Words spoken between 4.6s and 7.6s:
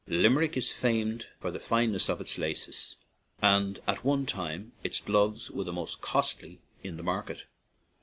its gloves were the most costly in the market.